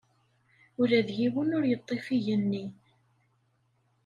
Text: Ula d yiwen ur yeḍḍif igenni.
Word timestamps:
Ula 0.81 0.99
d 1.07 1.09
yiwen 1.17 1.49
ur 1.57 1.63
yeḍḍif 1.69 2.05
igenni. 2.15 2.65